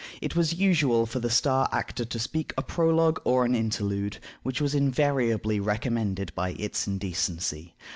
It 0.19 0.35
was 0.35 0.55
usual 0.55 1.05
for 1.05 1.19
the 1.19 1.29
star 1.29 1.69
actor 1.71 2.05
to 2.05 2.17
speak 2.17 2.55
a 2.57 2.63
prologue 2.63 3.21
or 3.23 3.45
an 3.45 3.53
interlude, 3.53 4.17
which 4.41 4.59
was 4.59 4.73
invariably 4.73 5.59
recommended 5.59 6.33
by 6.33 6.53
its 6.53 6.87
indecency. 6.87 7.75